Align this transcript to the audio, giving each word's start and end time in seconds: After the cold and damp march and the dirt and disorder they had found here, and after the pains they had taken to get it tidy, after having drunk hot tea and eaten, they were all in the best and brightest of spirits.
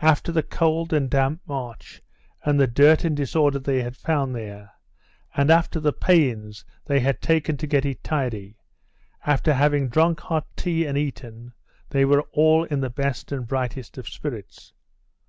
After 0.00 0.30
the 0.30 0.44
cold 0.44 0.92
and 0.92 1.10
damp 1.10 1.40
march 1.44 2.00
and 2.44 2.60
the 2.60 2.68
dirt 2.68 3.02
and 3.02 3.16
disorder 3.16 3.58
they 3.58 3.82
had 3.82 3.96
found 3.96 4.36
here, 4.36 4.70
and 5.34 5.50
after 5.50 5.80
the 5.80 5.92
pains 5.92 6.64
they 6.86 7.00
had 7.00 7.20
taken 7.20 7.56
to 7.56 7.66
get 7.66 7.84
it 7.84 8.04
tidy, 8.04 8.56
after 9.26 9.52
having 9.54 9.88
drunk 9.88 10.20
hot 10.20 10.46
tea 10.54 10.84
and 10.86 10.96
eaten, 10.96 11.54
they 11.90 12.04
were 12.04 12.22
all 12.32 12.62
in 12.66 12.78
the 12.80 12.88
best 12.90 13.32
and 13.32 13.48
brightest 13.48 13.98
of 13.98 14.08
spirits. 14.08 14.74